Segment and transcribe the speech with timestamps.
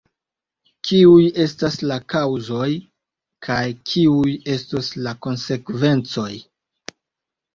[0.87, 2.69] Kiuj estas la kaŭzoj
[3.47, 3.59] kaj
[3.91, 6.31] kiuj estos la konsekvencoj?